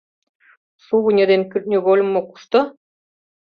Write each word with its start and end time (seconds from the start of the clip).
Шугыньо 0.85 1.23
ден 1.31 1.41
кӱртньыгольмо 1.51 2.21
кушто? 2.29 2.59